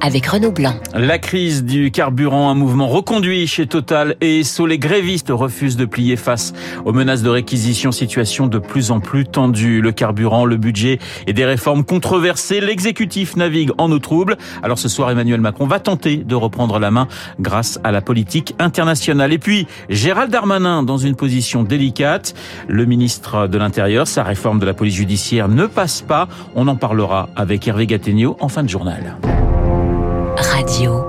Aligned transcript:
avec 0.00 0.26
Renaud 0.26 0.52
Blanc. 0.52 0.74
La 0.94 1.18
crise 1.18 1.64
du 1.64 1.90
carburant, 1.90 2.50
un 2.50 2.54
mouvement 2.54 2.88
reconduit 2.88 3.46
chez 3.46 3.66
Total 3.66 4.16
et 4.20 4.40
Esso. 4.40 4.66
Les 4.66 4.78
grévistes 4.78 5.30
refusent 5.30 5.76
de 5.76 5.84
plier 5.84 6.16
face 6.16 6.52
aux 6.84 6.92
menaces 6.92 7.22
de 7.22 7.28
réquisition, 7.28 7.92
situation 7.92 8.46
de 8.46 8.58
plus 8.58 8.90
en 8.90 9.00
plus 9.00 9.24
tendue. 9.24 9.80
Le 9.80 9.92
carburant, 9.92 10.44
le 10.44 10.56
budget 10.56 10.98
et 11.26 11.32
des 11.32 11.44
réformes 11.44 11.84
controversées. 11.84 12.60
L'exécutif 12.60 13.36
navigue 13.36 13.70
en 13.78 13.90
eau 13.90 13.98
trouble. 13.98 14.36
Alors 14.62 14.78
ce 14.78 14.88
soir, 14.88 15.10
Emmanuel 15.10 15.40
Macron 15.40 15.66
va 15.66 15.80
tenter 15.80 16.18
de 16.18 16.34
reprendre 16.34 16.78
la 16.78 16.90
main 16.90 17.08
grâce 17.40 17.78
à 17.84 17.92
la 17.92 18.00
politique 18.00 18.54
internationale. 18.58 19.32
Et 19.32 19.38
puis, 19.38 19.66
Gérald 19.88 20.30
Darmanin 20.30 20.82
dans 20.82 20.98
une 20.98 21.16
position 21.16 21.62
délicate. 21.62 22.34
Le 22.68 22.84
ministre 22.84 23.46
de 23.46 23.58
l'Intérieur, 23.58 24.06
sa 24.06 24.22
réforme 24.22 24.58
de 24.58 24.66
la 24.66 24.74
police 24.74 24.94
judiciaire 24.94 25.48
ne 25.48 25.66
passe 25.66 26.02
pas. 26.02 26.28
On 26.54 26.68
en 26.68 26.76
parlera 26.76 27.28
avec 27.36 27.66
Hervé 27.66 27.86
Gattegno 27.86 28.36
en 28.40 28.48
fin 28.48 28.62
de 28.62 28.68
journal. 28.68 29.16
Radio 30.42 31.07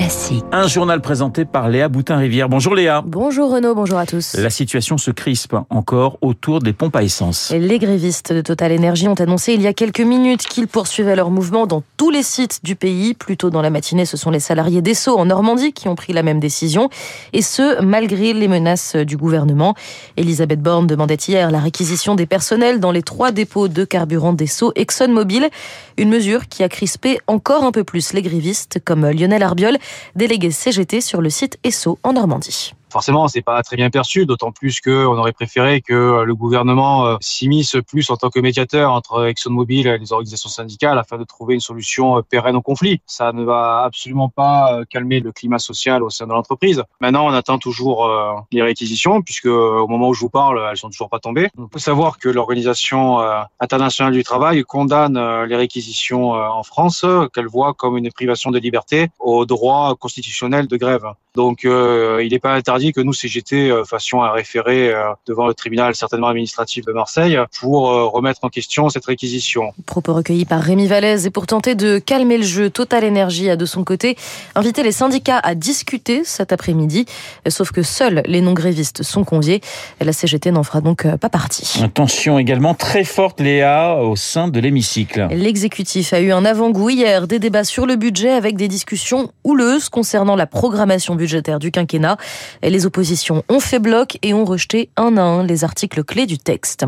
Classique. 0.00 0.44
Un 0.50 0.66
journal 0.66 1.02
présenté 1.02 1.44
par 1.44 1.68
Léa 1.68 1.90
Boutin-Rivière. 1.90 2.48
Bonjour 2.48 2.74
Léa. 2.74 3.02
Bonjour 3.04 3.52
Renaud, 3.52 3.74
bonjour 3.74 3.98
à 3.98 4.06
tous. 4.06 4.32
La 4.32 4.48
situation 4.48 4.96
se 4.96 5.10
crispe 5.10 5.54
encore 5.68 6.16
autour 6.22 6.60
des 6.60 6.72
pompes 6.72 6.96
à 6.96 7.02
essence. 7.02 7.52
Les 7.54 7.78
grévistes 7.78 8.32
de 8.32 8.40
Total 8.40 8.72
Energy 8.72 9.08
ont 9.08 9.14
annoncé 9.20 9.52
il 9.52 9.60
y 9.60 9.66
a 9.66 9.74
quelques 9.74 10.00
minutes 10.00 10.44
qu'ils 10.44 10.68
poursuivaient 10.68 11.16
leur 11.16 11.30
mouvement 11.30 11.66
dans 11.66 11.82
tous 11.98 12.08
les 12.08 12.22
sites 12.22 12.64
du 12.64 12.76
pays. 12.76 13.12
Plus 13.12 13.36
tôt 13.36 13.50
dans 13.50 13.60
la 13.60 13.68
matinée, 13.68 14.06
ce 14.06 14.16
sont 14.16 14.30
les 14.30 14.40
salariés 14.40 14.80
d'Esso 14.80 15.18
en 15.18 15.26
Normandie 15.26 15.74
qui 15.74 15.86
ont 15.86 15.96
pris 15.96 16.14
la 16.14 16.22
même 16.22 16.40
décision. 16.40 16.88
Et 17.34 17.42
ce, 17.42 17.82
malgré 17.82 18.32
les 18.32 18.48
menaces 18.48 18.96
du 18.96 19.18
gouvernement. 19.18 19.74
Elisabeth 20.16 20.62
Borne 20.62 20.86
demandait 20.86 21.18
hier 21.28 21.50
la 21.50 21.58
réquisition 21.58 22.14
des 22.14 22.24
personnels 22.24 22.80
dans 22.80 22.90
les 22.90 23.02
trois 23.02 23.32
dépôts 23.32 23.68
de 23.68 23.84
carburant 23.84 24.32
d'Esso 24.32 24.72
ExxonMobil. 24.76 25.50
Une 25.98 26.08
mesure 26.08 26.48
qui 26.48 26.62
a 26.62 26.70
crispé 26.70 27.18
encore 27.26 27.64
un 27.64 27.72
peu 27.72 27.84
plus 27.84 28.14
les 28.14 28.22
grévistes 28.22 28.80
comme 28.82 29.06
Lionel 29.06 29.42
Arbiol, 29.42 29.76
délégué 30.14 30.50
CGT 30.50 31.00
sur 31.00 31.20
le 31.20 31.30
site 31.30 31.58
ESSO 31.64 31.98
en 32.02 32.12
Normandie. 32.12 32.74
Forcément, 32.90 33.28
c'est 33.28 33.42
pas 33.42 33.62
très 33.62 33.76
bien 33.76 33.90
perçu, 33.90 34.26
d'autant 34.26 34.52
plus 34.52 34.80
qu'on 34.80 35.16
aurait 35.16 35.32
préféré 35.32 35.80
que 35.80 36.22
le 36.24 36.34
gouvernement 36.34 37.06
euh, 37.06 37.16
s'immisce 37.20 37.76
plus 37.86 38.10
en 38.10 38.16
tant 38.16 38.30
que 38.30 38.40
médiateur 38.40 38.92
entre 38.92 39.26
ExxonMobil 39.26 39.86
et 39.86 39.98
les 39.98 40.12
organisations 40.12 40.48
syndicales 40.48 40.98
afin 40.98 41.18
de 41.18 41.24
trouver 41.24 41.54
une 41.54 41.60
solution 41.60 42.18
euh, 42.18 42.22
pérenne 42.22 42.56
au 42.56 42.62
conflit. 42.62 43.00
Ça 43.06 43.32
ne 43.32 43.44
va 43.44 43.82
absolument 43.84 44.28
pas 44.28 44.74
euh, 44.74 44.84
calmer 44.88 45.20
le 45.20 45.32
climat 45.32 45.58
social 45.58 46.02
au 46.02 46.10
sein 46.10 46.26
de 46.26 46.32
l'entreprise. 46.32 46.82
Maintenant, 47.00 47.26
on 47.26 47.32
attend 47.32 47.58
toujours 47.58 48.10
les 48.52 48.62
réquisitions, 48.62 49.22
puisque 49.22 49.46
au 49.46 49.86
moment 49.86 50.08
où 50.08 50.14
je 50.14 50.20
vous 50.20 50.30
parle, 50.30 50.60
elles 50.70 50.76
sont 50.76 50.90
toujours 50.90 51.08
pas 51.08 51.18
tombées. 51.18 51.48
On 51.58 51.68
peut 51.68 51.78
savoir 51.78 52.18
que 52.18 52.28
l'Organisation 52.28 53.18
internationale 53.60 54.12
du 54.12 54.22
travail 54.22 54.62
condamne 54.62 55.18
les 55.44 55.56
réquisitions 55.56 56.32
en 56.32 56.62
France, 56.62 57.04
qu'elle 57.32 57.46
voit 57.46 57.74
comme 57.74 57.96
une 57.96 58.10
privation 58.10 58.50
de 58.50 58.58
liberté 58.58 59.08
au 59.18 59.46
droit 59.46 59.94
constitutionnel 59.96 60.66
de 60.66 60.76
grève. 60.76 61.06
Donc, 61.36 61.60
il 61.64 62.28
n'est 62.30 62.38
pas 62.38 62.54
interdit 62.54 62.92
que 62.92 63.00
nous, 63.00 63.12
CGT, 63.12 63.70
euh, 63.70 63.84
fassions 63.84 64.22
un 64.22 64.30
référé 64.30 64.92
euh, 64.92 65.12
devant 65.26 65.46
le 65.46 65.54
tribunal 65.54 65.94
certainement 65.94 66.28
administratif 66.28 66.84
de 66.84 66.92
Marseille 66.92 67.38
pour 67.58 67.90
euh, 67.90 68.06
remettre 68.06 68.40
en 68.42 68.48
question 68.48 68.88
cette 68.88 69.04
réquisition. 69.04 69.72
Propos 69.86 70.14
recueillis 70.14 70.44
par 70.44 70.60
Rémi 70.60 70.86
Vallès 70.86 71.26
et 71.26 71.30
pour 71.30 71.46
tenter 71.46 71.74
de 71.74 71.98
calmer 71.98 72.38
le 72.38 72.44
jeu, 72.44 72.70
Total 72.70 73.04
Energy 73.04 73.50
a 73.50 73.56
de 73.56 73.66
son 73.66 73.84
côté 73.84 74.16
invité 74.54 74.82
les 74.82 74.92
syndicats 74.92 75.38
à 75.38 75.54
discuter 75.54 76.22
cet 76.24 76.52
après-midi, 76.52 77.06
sauf 77.48 77.72
que 77.72 77.82
seuls 77.82 78.22
les 78.26 78.40
non-grévistes 78.40 79.02
sont 79.02 79.24
conviés. 79.24 79.60
La 80.00 80.12
CGT 80.12 80.50
n'en 80.50 80.62
fera 80.62 80.80
donc 80.80 81.06
pas 81.16 81.28
partie. 81.28 81.80
Une 81.80 81.90
tension 81.90 82.38
également 82.38 82.74
très 82.74 83.04
forte, 83.04 83.40
Léa, 83.40 83.96
au 83.96 84.16
sein 84.16 84.48
de 84.48 84.60
l'hémicycle. 84.60 85.28
L'exécutif 85.30 86.12
a 86.12 86.20
eu 86.20 86.32
un 86.32 86.44
avant-goût 86.44 86.90
hier 86.90 87.26
des 87.26 87.38
débats 87.38 87.64
sur 87.64 87.86
le 87.86 87.96
budget 87.96 88.30
avec 88.30 88.56
des 88.56 88.68
discussions 88.68 89.32
houleuses 89.44 89.88
concernant 89.88 90.36
la 90.36 90.46
programmation 90.46 91.14
budgétaire 91.20 91.58
du 91.58 91.70
quinquennat. 91.70 92.16
Les 92.62 92.86
oppositions 92.86 93.44
ont 93.48 93.60
fait 93.60 93.78
bloc 93.78 94.18
et 94.22 94.32
ont 94.32 94.44
rejeté 94.44 94.88
un 94.96 95.16
à 95.16 95.22
un 95.22 95.44
les 95.44 95.64
articles 95.64 96.02
clés 96.02 96.26
du 96.26 96.38
texte. 96.38 96.84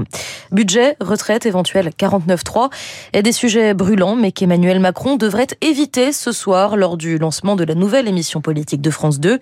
Budget, 0.51 0.97
retraite 1.01 1.45
éventuelle 1.47 1.91
49.3 1.99 2.71
est 3.13 3.23
des 3.23 3.33
sujets 3.33 3.75
brûlants, 3.75 4.17
mais 4.17 4.33
qu'Emmanuel 4.33 4.81
Macron 4.81 5.17
devrait 5.17 5.49
éviter 5.61 6.13
ce 6.13 6.33
soir 6.33 6.77
lors 6.77 6.97
du 6.97 7.19
lancement 7.19 7.57
de 7.57 7.65
la 7.65 7.75
nouvelle 7.75 8.09
émission 8.09 8.41
politique 8.41 8.81
de 8.81 8.91
France 8.91 9.21
2. 9.21 9.39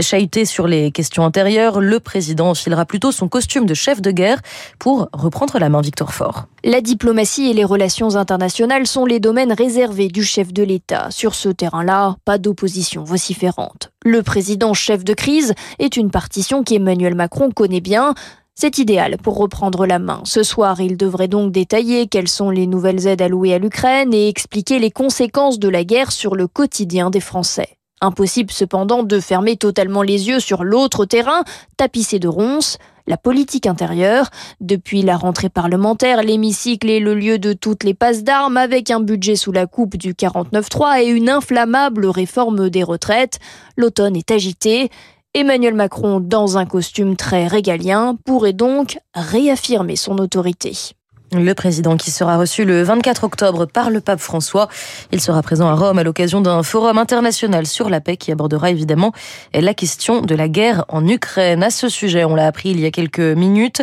Chahuté 0.00 0.44
sur 0.44 0.68
les 0.68 0.92
questions 0.92 1.24
intérieures, 1.24 1.80
le 1.80 1.98
président 1.98 2.50
enfilera 2.50 2.84
plutôt 2.84 3.10
son 3.10 3.28
costume 3.28 3.66
de 3.66 3.74
chef 3.74 4.00
de 4.00 4.12
guerre 4.12 4.40
pour 4.78 5.08
reprendre 5.12 5.58
la 5.58 5.68
main 5.68 5.80
Victor 5.80 6.12
Fort. 6.14 6.46
La 6.64 6.80
diplomatie 6.80 7.48
et 7.48 7.52
les 7.52 7.64
relations 7.64 8.16
internationales 8.16 8.88
sont 8.88 9.04
les 9.04 9.20
domaines 9.20 9.52
réservés 9.52 10.08
du 10.08 10.24
chef 10.24 10.52
de 10.52 10.64
l'État. 10.64 11.08
Sur 11.12 11.36
ce 11.36 11.48
terrain-là, 11.48 12.16
pas 12.24 12.38
d'opposition 12.38 13.04
vociférante. 13.04 13.92
Le 14.04 14.24
président 14.24 14.74
chef 14.74 15.04
de 15.04 15.14
crise 15.14 15.54
est 15.78 15.96
une 15.96 16.10
partition 16.10 16.64
qu'Emmanuel 16.64 17.14
Macron 17.14 17.52
connaît 17.52 17.80
bien. 17.80 18.14
C'est 18.56 18.78
idéal 18.78 19.18
pour 19.18 19.36
reprendre 19.36 19.86
la 19.86 20.00
main. 20.00 20.20
Ce 20.24 20.42
soir, 20.42 20.80
il 20.80 20.96
devrait 20.96 21.28
donc 21.28 21.52
détailler 21.52 22.08
quelles 22.08 22.26
sont 22.26 22.50
les 22.50 22.66
nouvelles 22.66 23.06
aides 23.06 23.22
allouées 23.22 23.54
à 23.54 23.58
l'Ukraine 23.60 24.12
et 24.12 24.28
expliquer 24.28 24.80
les 24.80 24.90
conséquences 24.90 25.60
de 25.60 25.68
la 25.68 25.84
guerre 25.84 26.10
sur 26.10 26.34
le 26.34 26.48
quotidien 26.48 27.10
des 27.10 27.20
Français. 27.20 27.78
Impossible 28.00 28.50
cependant 28.50 29.04
de 29.04 29.20
fermer 29.20 29.56
totalement 29.56 30.02
les 30.02 30.26
yeux 30.26 30.40
sur 30.40 30.64
l'autre 30.64 31.04
terrain, 31.04 31.44
tapissé 31.76 32.18
de 32.18 32.28
ronces, 32.28 32.78
la 33.08 33.16
politique 33.16 33.66
intérieure. 33.66 34.30
Depuis 34.60 35.02
la 35.02 35.16
rentrée 35.16 35.48
parlementaire, 35.48 36.22
l'hémicycle 36.22 36.88
est 36.90 37.00
le 37.00 37.14
lieu 37.14 37.38
de 37.38 37.52
toutes 37.54 37.82
les 37.82 37.94
passes 37.94 38.22
d'armes 38.22 38.56
avec 38.56 38.90
un 38.90 39.00
budget 39.00 39.34
sous 39.34 39.50
la 39.50 39.66
coupe 39.66 39.96
du 39.96 40.12
49-3 40.12 41.02
et 41.02 41.08
une 41.08 41.28
inflammable 41.28 42.06
réforme 42.06 42.70
des 42.70 42.84
retraites. 42.84 43.40
L'automne 43.76 44.14
est 44.14 44.30
agité. 44.30 44.90
Emmanuel 45.34 45.74
Macron, 45.74 46.20
dans 46.20 46.58
un 46.58 46.66
costume 46.66 47.16
très 47.16 47.46
régalien, 47.46 48.16
pourrait 48.24 48.52
donc 48.52 48.98
réaffirmer 49.14 49.96
son 49.96 50.18
autorité. 50.18 50.97
Le 51.32 51.52
président 51.52 51.98
qui 51.98 52.10
sera 52.10 52.38
reçu 52.38 52.64
le 52.64 52.82
24 52.82 53.24
octobre 53.24 53.66
par 53.66 53.90
le 53.90 54.00
pape 54.00 54.20
François. 54.20 54.68
Il 55.12 55.20
sera 55.20 55.42
présent 55.42 55.68
à 55.68 55.74
Rome 55.74 55.98
à 55.98 56.02
l'occasion 56.02 56.40
d'un 56.40 56.62
forum 56.62 56.96
international 56.96 57.66
sur 57.66 57.90
la 57.90 58.00
paix 58.00 58.16
qui 58.16 58.32
abordera 58.32 58.70
évidemment 58.70 59.12
la 59.52 59.74
question 59.74 60.22
de 60.22 60.34
la 60.34 60.48
guerre 60.48 60.86
en 60.88 61.06
Ukraine. 61.06 61.62
À 61.62 61.70
ce 61.70 61.90
sujet, 61.90 62.24
on 62.24 62.34
l'a 62.34 62.46
appris 62.46 62.70
il 62.70 62.80
y 62.80 62.86
a 62.86 62.90
quelques 62.90 63.18
minutes, 63.20 63.82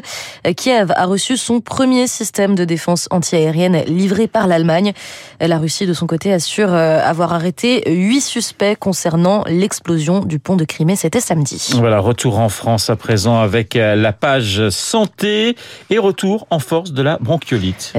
Kiev 0.57 0.91
a 0.95 1.05
reçu 1.05 1.37
son 1.37 1.61
premier 1.61 2.07
système 2.07 2.55
de 2.55 2.65
défense 2.65 3.07
antiaérienne 3.11 3.83
livré 3.87 4.27
par 4.27 4.47
l'Allemagne. 4.47 4.93
La 5.39 5.57
Russie, 5.59 5.85
de 5.85 5.93
son 5.93 6.07
côté, 6.07 6.33
assure 6.33 6.73
euh, 6.73 6.99
avoir 7.03 7.33
arrêté 7.33 7.83
huit 7.91 8.21
suspects 8.21 8.75
concernant 8.79 9.43
l'explosion 9.47 10.21
du 10.21 10.39
pont 10.39 10.55
de 10.55 10.65
Crimée. 10.65 10.95
C'était 10.95 11.19
samedi. 11.19 11.69
Voilà, 11.75 11.99
retour 11.99 12.39
en 12.39 12.49
France 12.49 12.89
à 12.89 12.95
présent 12.95 13.39
avec 13.39 13.75
euh, 13.75 13.95
la 13.95 14.13
page 14.13 14.69
santé 14.69 15.55
et 15.89 15.97
retour 15.97 16.47
en 16.49 16.59
force 16.59 16.91
de 16.91 17.03
la 17.03 17.17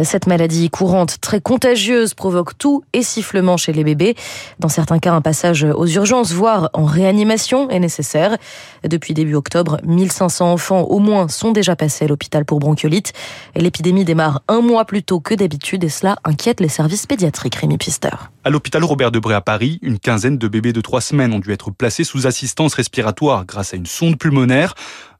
cette 0.04 0.26
maladie 0.26 0.70
courante 0.70 1.18
très 1.20 1.40
contagieuse 1.40 2.14
provoque 2.14 2.56
tout 2.58 2.82
et 2.92 3.02
sifflement 3.02 3.56
chez 3.56 3.72
les 3.72 3.84
bébés. 3.84 4.14
Dans 4.58 4.68
certains 4.68 4.98
cas, 4.98 5.12
un 5.12 5.20
passage 5.20 5.64
aux 5.64 5.86
urgences, 5.86 6.32
voire 6.32 6.70
en 6.72 6.84
réanimation 6.84 7.70
est 7.70 7.80
nécessaire. 7.80 8.36
Depuis 8.84 9.14
début 9.14 9.34
octobre, 9.34 9.78
1500 9.84 10.52
enfants 10.52 10.82
au 10.82 10.98
moins 10.98 11.28
sont 11.28 11.52
déjà 11.52 11.76
passés 11.76 12.04
à 12.04 12.08
l'hôpital 12.08 12.44
pour 12.44 12.58
bronchiolite. 12.58 13.12
L'épidémie 13.54 14.04
démarre 14.04 14.42
un 14.48 14.60
mois 14.60 14.84
plus 14.84 15.02
tôt 15.02 15.20
que 15.20 15.34
d'habitude 15.34 15.84
et 15.84 15.88
cela 15.88 16.16
inquiète 16.24 16.60
les 16.60 16.68
services 16.68 17.06
pédiatriques. 17.06 17.56
Rémi 17.56 17.78
Pister. 17.78 18.10
À 18.44 18.50
l'hôpital 18.50 18.84
Robert 18.84 19.10
Debré 19.10 19.34
à 19.34 19.40
Paris, 19.40 19.78
une 19.82 19.98
quinzaine 19.98 20.38
de 20.38 20.48
bébés 20.48 20.72
de 20.72 20.80
trois 20.80 21.00
semaines 21.00 21.32
ont 21.32 21.38
dû 21.38 21.52
être 21.52 21.70
placés 21.70 22.04
sous 22.04 22.26
assistance 22.26 22.74
respiratoire 22.74 23.44
grâce 23.44 23.74
à 23.74 23.76
une 23.76 23.86
sonde 23.86 24.18
pulmonaire. 24.18 24.74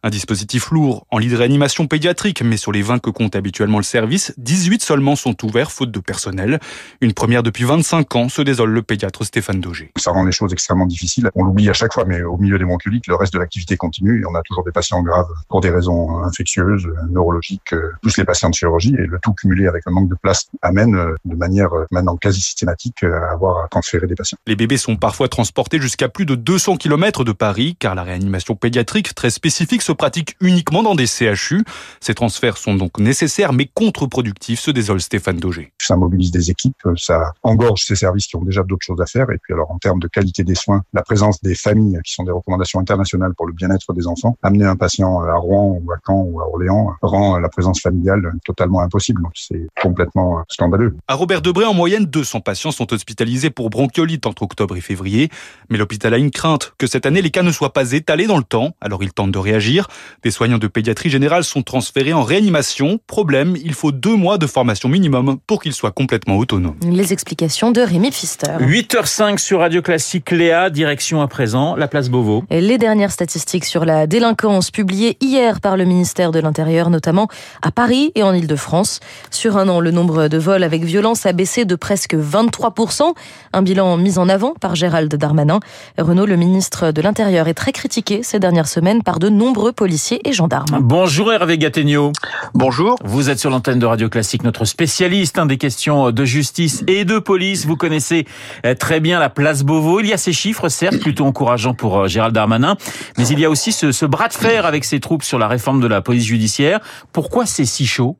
Un 0.06 0.10
dispositif 0.10 0.70
lourd 0.70 1.04
en 1.10 1.18
lit 1.18 1.30
de 1.30 1.36
réanimation 1.36 1.88
pédiatrique, 1.88 2.40
mais 2.40 2.56
sur 2.56 2.70
les 2.70 2.80
20 2.80 3.00
que 3.00 3.10
compte 3.10 3.34
habituellement 3.34 3.78
le 3.78 3.82
service, 3.82 4.32
18 4.36 4.80
seulement 4.80 5.16
sont 5.16 5.44
ouverts 5.44 5.72
faute 5.72 5.90
de 5.90 5.98
personnel. 5.98 6.60
Une 7.00 7.12
première 7.12 7.42
depuis 7.42 7.64
25 7.64 8.14
ans, 8.14 8.28
se 8.28 8.40
désole 8.40 8.70
le 8.70 8.82
pédiatre 8.82 9.24
Stéphane 9.24 9.60
Daugé. 9.60 9.90
Ça 9.96 10.12
rend 10.12 10.22
les 10.22 10.30
choses 10.30 10.52
extrêmement 10.52 10.86
difficiles. 10.86 11.28
On 11.34 11.42
l'oublie 11.42 11.68
à 11.68 11.72
chaque 11.72 11.92
fois, 11.92 12.04
mais 12.04 12.22
au 12.22 12.36
milieu 12.36 12.56
des 12.56 12.64
bronchiolites, 12.64 13.08
le 13.08 13.16
reste 13.16 13.32
de 13.32 13.40
l'activité 13.40 13.76
continue 13.76 14.20
et 14.22 14.26
on 14.26 14.36
a 14.36 14.42
toujours 14.42 14.62
des 14.62 14.70
patients 14.70 15.02
graves 15.02 15.26
pour 15.48 15.60
des 15.60 15.70
raisons 15.70 16.22
infectieuses, 16.22 16.86
neurologiques, 17.10 17.74
plus 18.00 18.16
les 18.16 18.24
patients 18.24 18.50
de 18.50 18.54
chirurgie 18.54 18.94
et 18.96 19.08
le 19.08 19.18
tout 19.20 19.32
cumulé 19.32 19.66
avec 19.66 19.82
le 19.86 19.92
manque 19.92 20.08
de 20.08 20.16
place 20.22 20.46
amène 20.62 20.96
de 21.24 21.34
manière 21.34 21.70
maintenant 21.90 22.16
quasi 22.16 22.40
systématique 22.40 23.02
à 23.02 23.32
avoir 23.32 23.64
à 23.64 23.66
transférer 23.66 24.06
des 24.06 24.14
patients. 24.14 24.38
Les 24.46 24.54
bébés 24.54 24.76
sont 24.76 24.94
parfois 24.94 25.26
transportés 25.26 25.80
jusqu'à 25.80 26.08
plus 26.08 26.26
de 26.26 26.36
200 26.36 26.76
km 26.76 27.24
de 27.24 27.32
Paris 27.32 27.74
car 27.76 27.96
la 27.96 28.04
réanimation 28.04 28.54
pédiatrique 28.54 29.12
très 29.16 29.30
spécifique 29.30 29.82
se 29.82 29.95
pratiquent 29.96 30.36
uniquement 30.40 30.82
dans 30.82 30.94
des 30.94 31.06
CHU. 31.06 31.64
Ces 32.00 32.14
transferts 32.14 32.56
sont 32.56 32.74
donc 32.74 32.98
nécessaires 32.98 33.52
mais 33.52 33.68
contre-productifs, 33.72 34.60
se 34.60 34.70
désole 34.70 35.00
Stéphane 35.00 35.38
Daugé. 35.38 35.72
Ça 35.80 35.96
mobilise 35.96 36.30
des 36.30 36.50
équipes, 36.50 36.82
ça 36.96 37.32
engorge 37.42 37.84
ces 37.84 37.96
services 37.96 38.26
qui 38.26 38.36
ont 38.36 38.44
déjà 38.44 38.62
d'autres 38.62 38.84
choses 38.84 39.00
à 39.00 39.06
faire. 39.06 39.30
Et 39.30 39.38
puis 39.42 39.52
alors 39.52 39.70
en 39.70 39.78
termes 39.78 40.00
de 40.00 40.08
qualité 40.08 40.44
des 40.44 40.54
soins, 40.54 40.82
la 40.92 41.02
présence 41.02 41.40
des 41.42 41.54
familles, 41.54 41.98
qui 42.04 42.12
sont 42.12 42.24
des 42.24 42.32
recommandations 42.32 42.80
internationales 42.80 43.34
pour 43.36 43.46
le 43.46 43.52
bien-être 43.52 43.92
des 43.92 44.06
enfants, 44.06 44.36
amener 44.42 44.64
un 44.64 44.76
patient 44.76 45.20
à 45.22 45.34
Rouen 45.34 45.80
ou 45.82 45.92
à 45.92 45.96
Caen 46.06 46.22
ou 46.22 46.40
à 46.40 46.48
Orléans 46.48 46.94
rend 47.02 47.38
la 47.38 47.48
présence 47.48 47.80
familiale 47.80 48.32
totalement 48.44 48.80
impossible. 48.80 49.22
Donc 49.22 49.32
c'est 49.34 49.66
complètement 49.80 50.42
scandaleux. 50.48 50.96
À 51.08 51.14
Robert 51.14 51.42
Debré, 51.42 51.64
en 51.64 51.74
moyenne, 51.74 52.04
200 52.04 52.40
patients 52.40 52.72
sont 52.72 52.92
hospitalisés 52.92 53.50
pour 53.50 53.70
bronchiolite 53.70 54.26
entre 54.26 54.42
octobre 54.42 54.76
et 54.76 54.80
février. 54.80 55.30
Mais 55.70 55.78
l'hôpital 55.78 56.14
a 56.14 56.18
une 56.18 56.30
crainte 56.30 56.74
que 56.78 56.86
cette 56.86 57.06
année, 57.06 57.22
les 57.22 57.30
cas 57.30 57.42
ne 57.42 57.52
soient 57.52 57.72
pas 57.72 57.92
étalés 57.92 58.26
dans 58.26 58.38
le 58.38 58.44
temps. 58.44 58.74
Alors 58.80 59.02
il 59.02 59.12
tente 59.12 59.30
de 59.30 59.38
réagir. 59.38 59.75
Des 60.22 60.30
soignants 60.30 60.58
de 60.58 60.66
pédiatrie 60.66 61.10
générale 61.10 61.44
sont 61.44 61.62
transférés 61.62 62.12
en 62.12 62.22
réanimation. 62.22 62.98
Problème, 63.06 63.56
il 63.62 63.74
faut 63.74 63.92
deux 63.92 64.16
mois 64.16 64.38
de 64.38 64.46
formation 64.46 64.88
minimum 64.88 65.38
pour 65.46 65.62
qu'ils 65.62 65.74
soient 65.74 65.92
complètement 65.92 66.36
autonomes. 66.36 66.76
Les 66.82 67.12
explications 67.12 67.70
de 67.70 67.80
Rémi 67.80 68.10
Pfister. 68.10 68.56
8h05 68.60 69.38
sur 69.38 69.60
Radio 69.60 69.82
Classique 69.82 70.30
Léa, 70.30 70.70
direction 70.70 71.22
à 71.22 71.28
présent 71.28 71.76
la 71.76 71.88
place 71.88 72.08
Beauvau. 72.08 72.44
Et 72.50 72.60
les 72.60 72.78
dernières 72.78 73.12
statistiques 73.12 73.64
sur 73.64 73.84
la 73.84 74.06
délinquance 74.06 74.70
publiées 74.70 75.16
hier 75.20 75.60
par 75.60 75.76
le 75.76 75.84
ministère 75.84 76.30
de 76.30 76.40
l'Intérieur, 76.40 76.90
notamment 76.90 77.28
à 77.62 77.70
Paris 77.70 78.12
et 78.14 78.22
en 78.22 78.32
Ile-de-France. 78.32 79.00
Sur 79.30 79.56
un 79.56 79.68
an, 79.68 79.80
le 79.80 79.90
nombre 79.90 80.28
de 80.28 80.38
vols 80.38 80.62
avec 80.62 80.84
violence 80.84 81.26
a 81.26 81.32
baissé 81.32 81.64
de 81.64 81.74
presque 81.74 82.14
23%, 82.14 83.14
un 83.52 83.62
bilan 83.62 83.96
mis 83.96 84.18
en 84.18 84.28
avant 84.28 84.54
par 84.54 84.74
Gérald 84.74 85.14
Darmanin. 85.14 85.60
Renaud, 85.98 86.26
le 86.26 86.36
ministre 86.36 86.92
de 86.92 87.02
l'Intérieur, 87.02 87.48
est 87.48 87.54
très 87.54 87.72
critiqué 87.72 88.22
ces 88.22 88.38
dernières 88.38 88.68
semaines 88.68 89.02
par 89.02 89.18
de 89.18 89.28
nombreux 89.28 89.65
policiers 89.72 90.20
et 90.24 90.32
gendarmes. 90.32 90.78
Bonjour 90.80 91.32
Hervé 91.32 91.58
Gattegno. 91.58 92.12
Bonjour. 92.54 92.96
Vous 93.04 93.30
êtes 93.30 93.38
sur 93.38 93.50
l'antenne 93.50 93.78
de 93.78 93.86
Radio 93.86 94.08
Classique, 94.08 94.44
notre 94.44 94.64
spécialiste 94.64 95.38
hein, 95.38 95.46
des 95.46 95.58
questions 95.58 96.10
de 96.10 96.24
justice 96.24 96.84
et 96.86 97.04
de 97.04 97.18
police. 97.18 97.66
Vous 97.66 97.76
connaissez 97.76 98.26
euh, 98.64 98.74
très 98.74 99.00
bien 99.00 99.18
la 99.18 99.30
place 99.30 99.62
Beauvau. 99.62 100.00
Il 100.00 100.06
y 100.06 100.12
a 100.12 100.18
ces 100.18 100.32
chiffres, 100.32 100.68
certes, 100.68 100.98
plutôt 100.98 101.24
encourageants 101.26 101.74
pour 101.74 101.98
euh, 101.98 102.08
Gérald 102.08 102.34
Darmanin, 102.34 102.76
mais 103.18 103.26
il 103.28 103.38
y 103.38 103.44
a 103.44 103.50
aussi 103.50 103.72
ce, 103.72 103.92
ce 103.92 104.06
bras 104.06 104.28
de 104.28 104.34
fer 104.34 104.66
avec 104.66 104.84
ses 104.84 105.00
troupes 105.00 105.22
sur 105.22 105.38
la 105.38 105.48
réforme 105.48 105.80
de 105.80 105.86
la 105.86 106.00
police 106.00 106.24
judiciaire. 106.24 106.80
Pourquoi 107.12 107.46
c'est 107.46 107.64
si 107.64 107.86
chaud? 107.86 108.16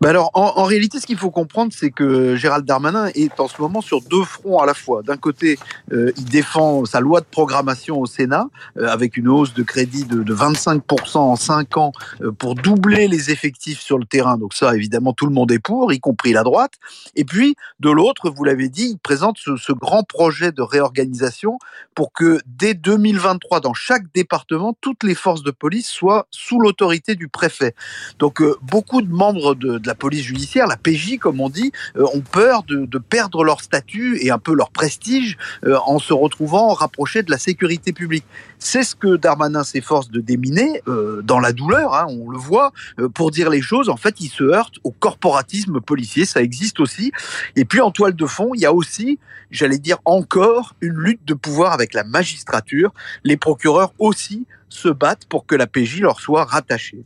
Ben 0.00 0.10
alors, 0.10 0.30
en, 0.34 0.64
réalité, 0.64 1.00
ce 1.00 1.06
qu'il 1.06 1.16
faut 1.16 1.30
comprendre, 1.30 1.72
c'est 1.74 1.90
que 1.90 2.36
Gérald 2.36 2.64
Darmanin 2.64 3.08
est 3.14 3.40
en 3.40 3.48
ce 3.48 3.60
moment 3.60 3.80
sur 3.80 4.02
deux 4.02 4.24
fronts 4.24 4.58
à 4.58 4.66
la 4.66 4.74
fois. 4.74 5.02
D'un 5.02 5.16
côté, 5.16 5.58
euh, 5.92 6.12
il 6.16 6.24
défend 6.26 6.84
sa 6.84 7.00
loi 7.00 7.20
de 7.20 7.26
programmation 7.26 7.98
au 8.00 8.06
Sénat, 8.06 8.48
euh, 8.78 8.88
avec 8.88 9.16
une 9.16 9.28
hausse 9.28 9.54
de 9.54 9.62
crédit 9.62 10.04
de, 10.04 10.22
de 10.22 10.34
25% 10.34 11.18
en 11.18 11.36
5 11.36 11.76
ans 11.78 11.92
euh, 12.20 12.32
pour 12.32 12.54
doubler 12.54 13.08
les 13.08 13.30
effectifs 13.30 13.80
sur 13.80 13.98
le 13.98 14.04
terrain. 14.04 14.36
Donc 14.38 14.54
ça, 14.54 14.74
évidemment, 14.74 15.12
tout 15.12 15.26
le 15.26 15.32
monde 15.32 15.50
est 15.50 15.58
pour, 15.58 15.92
y 15.92 15.98
compris 15.98 16.32
la 16.32 16.42
droite. 16.42 16.74
Et 17.14 17.24
puis, 17.24 17.56
de 17.80 17.90
l'autre, 17.90 18.30
vous 18.30 18.44
l'avez 18.44 18.68
dit, 18.68 18.90
il 18.92 18.98
présente 18.98 19.38
ce, 19.38 19.56
ce 19.56 19.72
grand 19.72 20.02
projet 20.04 20.52
de 20.52 20.62
réorganisation 20.62 21.58
pour 21.94 22.12
que 22.12 22.40
dès 22.46 22.74
2023, 22.74 23.60
dans 23.60 23.74
chaque 23.74 24.12
département, 24.14 24.76
toutes 24.80 25.02
les 25.02 25.14
forces 25.14 25.42
de 25.42 25.50
police 25.50 25.88
soient 25.88 26.26
sous 26.30 26.60
l'autorité 26.60 27.14
du 27.14 27.28
préfet. 27.28 27.74
Donc, 28.18 28.42
beaucoup 28.62 29.02
de 29.02 29.10
membres 29.10 29.55
de, 29.56 29.80
la 29.84 29.94
police 29.94 30.22
judiciaire, 30.22 30.66
la 30.66 30.76
PJ 30.76 31.18
comme 31.18 31.40
on 31.40 31.48
dit, 31.48 31.72
euh, 31.96 32.04
ont 32.14 32.20
peur 32.20 32.62
de, 32.64 32.86
perdre 32.98 33.44
leur 33.44 33.60
statut 33.60 34.18
et 34.20 34.30
un 34.30 34.38
peu 34.38 34.54
leur 34.54 34.70
prestige 34.70 35.36
euh, 35.64 35.76
en 35.86 35.98
se 35.98 36.12
retrouvant 36.12 36.72
rapprochés 36.72 37.22
de 37.22 37.30
la 37.30 37.38
sécurité 37.38 37.92
publique. 37.92 38.24
C'est 38.58 38.82
ce 38.82 38.94
que 38.94 39.16
Darmanin 39.16 39.64
s'efforce 39.64 40.10
de 40.10 40.20
déminer 40.20 40.82
euh, 40.88 41.22
dans 41.22 41.38
la 41.38 41.52
douleur, 41.52 41.94
hein, 41.94 42.06
on 42.08 42.30
le 42.30 42.38
voit, 42.38 42.72
pour 43.14 43.30
dire 43.30 43.50
les 43.50 43.60
choses, 43.60 43.88
en 43.88 43.96
fait, 43.96 44.20
il 44.20 44.28
se 44.28 44.44
heurte 44.44 44.76
au 44.84 44.90
corporatisme 44.90 45.80
policier, 45.80 46.24
ça 46.24 46.42
existe 46.42 46.80
aussi. 46.80 47.12
Et 47.54 47.64
puis 47.64 47.80
en 47.80 47.90
toile 47.90 48.14
de 48.14 48.26
fond, 48.26 48.50
il 48.54 48.60
y 48.60 48.66
a 48.66 48.72
aussi, 48.72 49.18
j'allais 49.50 49.78
dire 49.78 49.98
encore, 50.04 50.74
une 50.80 50.94
lutte 50.94 51.24
de 51.24 51.34
pouvoir 51.34 51.72
avec 51.72 51.94
la 51.94 52.04
magistrature. 52.04 52.92
Les 53.24 53.36
procureurs 53.36 53.92
aussi 53.98 54.46
se 54.68 54.88
battent 54.88 55.26
pour 55.26 55.46
que 55.46 55.54
la 55.54 55.66
PJ 55.66 56.00
leur 56.00 56.20
soit 56.20 56.44
rattachée. 56.44 57.04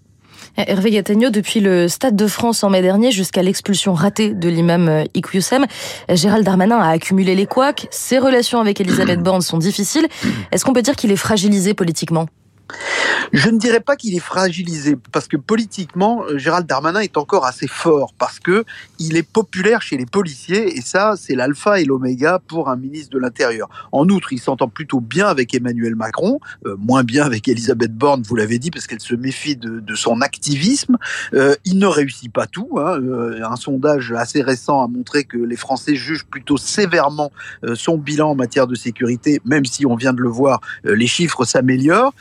Hervé 0.56 0.90
Gattegno, 0.90 1.30
depuis 1.30 1.60
le 1.60 1.88
Stade 1.88 2.16
de 2.16 2.26
France 2.26 2.64
en 2.64 2.70
mai 2.70 2.82
dernier 2.82 3.12
jusqu'à 3.12 3.42
l'expulsion 3.42 3.94
ratée 3.94 4.30
de 4.34 4.48
l'imam 4.48 4.88
euh, 4.88 5.04
Iqiyoussem, 5.14 5.66
Gérald 6.08 6.44
Darmanin 6.44 6.78
a 6.78 6.90
accumulé 6.90 7.34
les 7.34 7.46
couacs. 7.46 7.86
Ses 7.90 8.18
relations 8.18 8.60
avec 8.60 8.80
Elisabeth 8.80 9.20
Borne 9.22 9.42
sont 9.42 9.58
difficiles. 9.58 10.06
Est-ce 10.52 10.64
qu'on 10.64 10.72
peut 10.72 10.82
dire 10.82 10.96
qu'il 10.96 11.10
est 11.12 11.16
fragilisé 11.16 11.74
politiquement? 11.74 12.26
Je 13.32 13.48
ne 13.48 13.58
dirais 13.58 13.80
pas 13.80 13.96
qu'il 13.96 14.14
est 14.14 14.20
fragilisé 14.20 14.96
parce 15.12 15.28
que 15.28 15.36
politiquement, 15.36 16.24
euh, 16.24 16.38
Gérald 16.38 16.66
Darmanin 16.66 17.00
est 17.00 17.16
encore 17.16 17.44
assez 17.44 17.68
fort 17.68 18.12
parce 18.18 18.40
que 18.40 18.64
il 18.98 19.16
est 19.16 19.22
populaire 19.22 19.82
chez 19.82 19.96
les 19.96 20.06
policiers 20.06 20.76
et 20.76 20.80
ça, 20.80 21.14
c'est 21.16 21.34
l'alpha 21.34 21.80
et 21.80 21.84
l'oméga 21.84 22.40
pour 22.48 22.68
un 22.68 22.76
ministre 22.76 23.10
de 23.10 23.18
l'Intérieur. 23.18 23.68
En 23.92 24.08
outre, 24.08 24.32
il 24.32 24.40
s'entend 24.40 24.68
plutôt 24.68 25.00
bien 25.00 25.26
avec 25.26 25.54
Emmanuel 25.54 25.94
Macron, 25.94 26.40
euh, 26.66 26.76
moins 26.78 27.04
bien 27.04 27.24
avec 27.24 27.46
Elisabeth 27.46 27.94
Borne, 27.94 28.22
vous 28.22 28.36
l'avez 28.36 28.58
dit, 28.58 28.70
parce 28.70 28.86
qu'elle 28.86 29.00
se 29.00 29.14
méfie 29.14 29.56
de, 29.56 29.94
son 29.94 30.20
activisme. 30.20 30.96
Euh, 31.34 31.54
il 31.64 31.78
ne 31.78 31.86
réussit 31.86 32.32
pas 32.32 32.46
tout. 32.46 32.78
Hein. 32.78 33.00
Un 33.42 33.56
sondage 33.56 34.12
assez 34.12 34.40
récent 34.40 34.82
a 34.82 34.88
montré 34.88 35.24
que 35.24 35.36
les 35.36 35.56
Français 35.56 35.94
jugent 35.94 36.24
plutôt 36.24 36.56
sévèrement 36.56 37.32
son 37.74 37.98
bilan 37.98 38.30
en 38.30 38.34
matière 38.34 38.66
de 38.66 38.74
sécurité, 38.74 39.40
même 39.44 39.64
si 39.64 39.84
on 39.84 39.96
vient 39.96 40.12
de 40.12 40.20
le 40.20 40.28
voir, 40.28 40.60
les 40.84 41.06
chiffres 41.06 41.44
s'améliorent. 41.44 42.14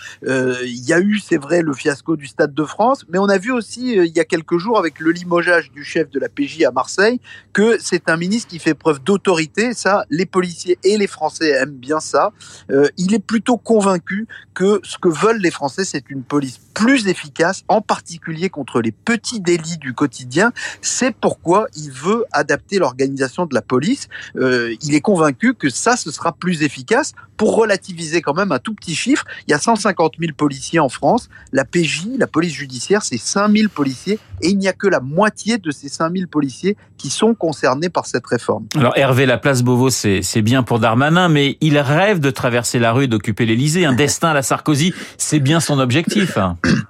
Il 0.66 0.86
y 0.86 0.94
a 0.94 1.00
eu, 1.00 1.20
c'est 1.20 1.38
vrai, 1.38 1.62
le 1.62 1.74
fiasco 1.74 2.16
du 2.16 2.28
Stade 2.28 2.54
de 2.54 2.64
France, 2.64 3.06
mais 3.10 3.18
on 3.18 3.30
a 3.30 3.38
vu 3.38 3.52
aussi 3.52 3.98
euh, 3.98 4.06
il 4.06 4.16
y 4.16 4.20
a 4.20 4.26
quelques 4.26 4.58
jours 4.58 4.78
avec 4.78 5.00
le 5.00 5.12
limogeage 5.12 5.72
du 5.72 5.84
chef 5.84 6.10
de 6.10 6.20
la 6.20 6.30
PJ 6.30 6.64
à 6.64 6.72
Marseille 6.72 7.20
que 7.54 7.78
c'est 7.80 8.10
un 8.10 8.18
ministre 8.18 8.50
qui 8.50 8.60
fait 8.60 8.74
preuve 8.74 9.02
d'autorité. 9.04 9.74
Ça, 9.74 10.06
les 10.10 10.26
policiers 10.26 10.78
et 10.84 10.98
les 10.98 11.08
Français 11.08 11.50
aiment 11.50 11.72
bien 11.72 12.00
ça. 12.00 12.32
Euh, 12.72 12.88
il 12.98 13.14
est 13.14 13.20
plutôt 13.20 13.58
convaincu 13.58 14.28
que 14.54 14.80
ce 14.84 14.98
que 14.98 15.10
veulent 15.10 15.42
les 15.42 15.52
Français, 15.52 15.86
c'est 15.86 16.10
une 16.10 16.24
police 16.24 16.60
plus 16.74 17.08
efficace, 17.08 17.64
en 17.68 17.82
particulier 17.82 18.50
contre 18.50 18.82
les 18.82 18.92
petits 18.92 19.42
délits 19.42 19.78
du 19.78 19.94
quotidien. 19.94 20.52
C'est 20.82 21.14
pourquoi 21.14 21.68
il 21.76 21.92
veut 21.92 22.26
adapter 22.32 22.80
l'organisation 22.80 23.46
de 23.46 23.54
la 23.54 23.62
police. 23.62 24.08
Euh, 24.38 24.76
il 24.82 24.96
est 24.96 25.02
convaincu 25.02 25.54
que 25.54 25.70
ça, 25.70 25.98
ce 25.98 26.12
sera 26.12 26.32
plus 26.32 26.64
efficace. 26.64 27.14
Pour 27.38 27.56
relativiser 27.56 28.22
quand 28.22 28.34
même 28.34 28.52
un 28.52 28.60
tout 28.60 28.74
petit 28.74 28.96
chiffre, 28.96 29.26
il 29.48 29.52
y 29.52 29.54
a 29.54 29.60
150 29.60 30.14
000 30.20 30.29
policiers 30.34 30.80
en 30.80 30.90
France. 30.90 31.30
La 31.52 31.66
PJ, 31.66 32.08
la 32.18 32.28
police 32.28 32.54
judiciaire, 32.54 33.04
c'est 33.04 33.18
5 33.18 33.52
000 33.52 33.70
policiers 33.74 34.20
et 34.42 34.50
il 34.50 34.58
n'y 34.58 34.68
a 34.68 34.74
que 34.74 34.88
la 34.88 35.00
moitié 35.00 35.58
de 35.58 35.72
ces 35.72 35.90
5 35.90 36.14
000 36.14 36.28
policiers 36.30 36.78
qui 36.98 37.10
sont 37.10 37.34
concernés 37.34 37.90
par 37.90 38.06
cette 38.06 38.26
réforme. 38.26 38.66
Alors 38.76 38.98
Hervé, 38.98 39.26
la 39.26 39.38
place 39.38 39.64
Beauvau, 39.64 39.90
c'est 39.90 40.42
bien 40.42 40.64
pour 40.64 40.80
Darmanin, 40.80 41.30
mais 41.30 41.58
il 41.62 41.78
rêve 41.78 42.19
de 42.19 42.30
traverser 42.30 42.80
la 42.80 42.92
rue 42.92 43.06
et 43.06 43.07
d'occuper 43.07 43.45
l'Elysée. 43.45 43.86
Un 43.86 43.94
destin 44.00 44.30
à 44.30 44.33
la 44.33 44.42
Sarkozy, 44.42 44.94
c'est 45.18 45.40
bien 45.40 45.59
son 45.59 45.80
objectif. 45.80 46.38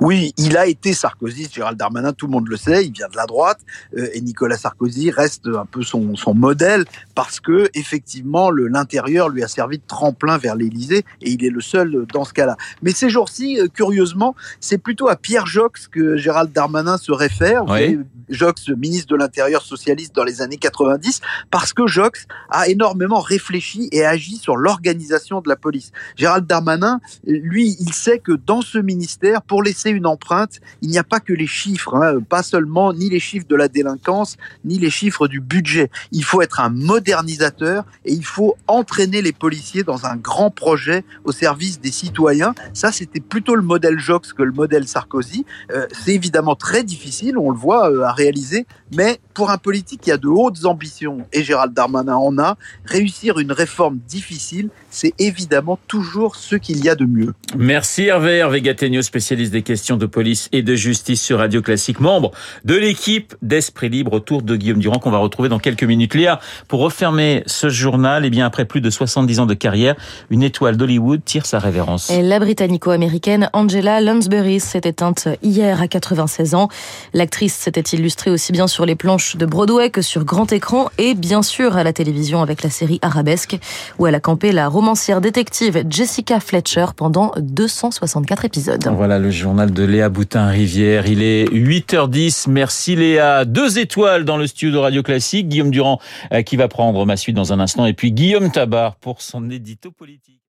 Oui, 0.00 0.32
il 0.36 0.56
a 0.56 0.66
été 0.66 0.92
Sarkozy, 0.92 1.48
Gérald 1.52 1.78
Darmanin, 1.78 2.12
tout 2.12 2.26
le 2.26 2.32
monde 2.32 2.48
le 2.48 2.56
sait, 2.56 2.86
il 2.86 2.92
vient 2.92 3.08
de 3.08 3.16
la 3.16 3.26
droite, 3.26 3.60
euh, 3.96 4.08
et 4.14 4.20
Nicolas 4.20 4.56
Sarkozy 4.56 5.10
reste 5.10 5.46
un 5.46 5.66
peu 5.66 5.82
son, 5.82 6.16
son 6.16 6.34
modèle 6.34 6.84
parce 7.14 7.40
que 7.40 7.68
effectivement 7.74 8.50
l'intérieur 8.50 9.28
lui 9.28 9.42
a 9.42 9.48
servi 9.48 9.78
de 9.78 9.82
tremplin 9.86 10.38
vers 10.38 10.54
l'Élysée 10.54 11.04
et 11.20 11.30
il 11.30 11.44
est 11.44 11.50
le 11.50 11.60
seul 11.60 12.06
dans 12.12 12.24
ce 12.24 12.32
cas-là. 12.32 12.56
Mais 12.82 12.92
ces 12.92 13.10
jours-ci, 13.10 13.60
euh, 13.60 13.68
curieusement, 13.68 14.34
c'est 14.60 14.78
plutôt 14.78 15.08
à 15.08 15.16
Pierre 15.16 15.46
Jox 15.46 15.88
que 15.88 16.16
Gérald 16.16 16.52
Darmanin 16.52 16.96
se 16.96 17.12
réfère. 17.12 17.64
Oui. 17.68 17.98
Jox, 18.30 18.68
ministre 18.68 19.08
de 19.08 19.16
l'Intérieur 19.16 19.62
socialiste 19.62 20.14
dans 20.14 20.24
les 20.24 20.40
années 20.40 20.56
90, 20.56 21.20
parce 21.50 21.72
que 21.72 21.86
Jox 21.86 22.26
a 22.48 22.68
énormément 22.68 23.20
réfléchi 23.20 23.88
et 23.92 24.04
agi 24.04 24.36
sur 24.36 24.56
l'organisation 24.56 25.40
de 25.40 25.48
la 25.48 25.56
police. 25.56 25.90
Gérald 26.16 26.46
Darmanin, 26.46 27.00
lui, 27.26 27.76
il 27.80 27.92
sait 27.92 28.18
que 28.18 28.32
dans 28.32 28.62
ce 28.62 28.78
ministère, 28.78 29.42
pour 29.42 29.59
laisser 29.60 29.90
une 29.90 30.06
empreinte, 30.06 30.60
il 30.82 30.90
n'y 30.90 30.98
a 30.98 31.04
pas 31.04 31.20
que 31.20 31.32
les 31.32 31.46
chiffres, 31.46 31.94
hein, 31.96 32.20
pas 32.28 32.42
seulement 32.42 32.92
ni 32.92 33.08
les 33.08 33.20
chiffres 33.20 33.46
de 33.48 33.56
la 33.56 33.68
délinquance, 33.68 34.36
ni 34.64 34.78
les 34.78 34.90
chiffres 34.90 35.28
du 35.28 35.40
budget. 35.40 35.90
Il 36.12 36.24
faut 36.24 36.42
être 36.42 36.60
un 36.60 36.70
modernisateur 36.70 37.84
et 38.04 38.12
il 38.12 38.24
faut 38.24 38.56
entraîner 38.66 39.22
les 39.22 39.32
policiers 39.32 39.82
dans 39.82 40.06
un 40.06 40.16
grand 40.16 40.50
projet 40.50 41.04
au 41.24 41.32
service 41.32 41.80
des 41.80 41.90
citoyens. 41.90 42.54
Ça, 42.74 42.92
c'était 42.92 43.20
plutôt 43.20 43.54
le 43.54 43.62
modèle 43.62 43.98
Jox 43.98 44.32
que 44.32 44.42
le 44.42 44.52
modèle 44.52 44.86
Sarkozy. 44.86 45.44
Euh, 45.70 45.86
c'est 45.92 46.14
évidemment 46.14 46.56
très 46.56 46.84
difficile, 46.84 47.38
on 47.38 47.50
le 47.50 47.58
voit 47.58 47.90
euh, 47.90 48.02
à 48.02 48.12
réaliser, 48.12 48.66
mais 48.94 49.20
pour 49.34 49.50
un 49.50 49.58
politique 49.58 50.00
qui 50.02 50.12
a 50.12 50.16
de 50.16 50.28
hautes 50.28 50.64
ambitions, 50.64 51.26
et 51.32 51.42
Gérald 51.42 51.72
Darmanin 51.72 52.16
en 52.16 52.38
a, 52.38 52.56
réussir 52.84 53.38
une 53.38 53.52
réforme 53.52 53.98
difficile, 54.06 54.70
c'est 54.90 55.14
évidemment 55.18 55.78
toujours 55.86 56.36
ce 56.36 56.56
qu'il 56.56 56.84
y 56.84 56.88
a 56.88 56.94
de 56.94 57.04
mieux. 57.04 57.32
Merci 57.56 58.04
Hervé, 58.04 58.38
Hervé 58.38 58.60
Gattegno, 58.60 59.02
spécialiste 59.02 59.52
des 59.52 59.62
questions 59.62 59.96
de 59.96 60.06
police 60.06 60.48
et 60.52 60.62
de 60.62 60.74
justice 60.74 61.22
sur 61.22 61.38
Radio 61.38 61.62
Classique, 61.62 62.00
membre 62.00 62.32
de 62.64 62.74
l'équipe 62.74 63.34
d'Esprit 63.42 63.88
Libre 63.88 64.12
autour 64.12 64.42
de 64.42 64.56
Guillaume 64.56 64.78
Durand 64.78 64.98
qu'on 64.98 65.10
va 65.10 65.18
retrouver 65.18 65.48
dans 65.48 65.58
quelques 65.58 65.84
minutes. 65.84 66.14
Léa, 66.14 66.40
pour 66.68 66.80
refermer 66.80 67.42
ce 67.46 67.68
journal, 67.68 68.24
et 68.24 68.26
eh 68.26 68.30
bien 68.30 68.46
après 68.46 68.64
plus 68.64 68.80
de 68.80 68.90
70 68.90 69.40
ans 69.40 69.46
de 69.46 69.54
carrière, 69.54 69.94
une 70.30 70.42
étoile 70.42 70.76
d'Hollywood 70.76 71.24
tire 71.24 71.46
sa 71.46 71.58
révérence. 71.58 72.10
Et 72.10 72.22
la 72.22 72.38
britannico-américaine 72.38 73.48
Angela 73.52 74.00
Lansbury 74.00 74.60
s'est 74.60 74.82
éteinte 74.84 75.28
hier 75.42 75.80
à 75.80 75.88
96 75.88 76.54
ans. 76.54 76.68
L'actrice 77.14 77.54
s'était 77.54 77.96
illustrée 77.96 78.30
aussi 78.30 78.52
bien 78.52 78.66
sur 78.66 78.86
les 78.86 78.94
planches 78.94 79.36
de 79.36 79.46
Broadway 79.46 79.90
que 79.90 80.02
sur 80.02 80.24
grand 80.24 80.52
écran 80.52 80.90
et 80.98 81.14
bien 81.14 81.42
sûr 81.42 81.76
à 81.76 81.84
la 81.84 81.92
télévision 81.92 82.42
avec 82.42 82.62
la 82.62 82.70
série 82.70 82.98
Arabesque 83.02 83.58
où 83.98 84.06
elle 84.06 84.14
a 84.14 84.20
campé 84.20 84.52
la 84.52 84.68
romancière 84.80 85.20
détective 85.20 85.84
Jessica 85.90 86.40
Fletcher 86.40 86.86
pendant 86.96 87.32
264 87.38 88.46
épisodes. 88.46 88.82
Voilà 88.96 89.18
le 89.18 89.30
journal 89.30 89.70
de 89.70 89.82
Léa 89.82 90.08
Boutin-Rivière. 90.08 91.06
Il 91.06 91.22
est 91.22 91.44
8h10. 91.52 92.48
Merci 92.48 92.96
Léa. 92.96 93.44
Deux 93.44 93.78
étoiles 93.78 94.24
dans 94.24 94.38
le 94.38 94.46
studio 94.46 94.80
Radio 94.80 95.02
Classique. 95.02 95.50
Guillaume 95.50 95.70
Durand 95.70 96.00
euh, 96.32 96.40
qui 96.40 96.56
va 96.56 96.68
prendre 96.68 97.04
ma 97.04 97.18
suite 97.18 97.36
dans 97.36 97.52
un 97.52 97.60
instant 97.60 97.84
et 97.84 97.92
puis 97.92 98.10
Guillaume 98.10 98.50
Tabar 98.50 98.96
pour 98.96 99.20
son 99.20 99.50
édito 99.50 99.90
politique. 99.90 100.38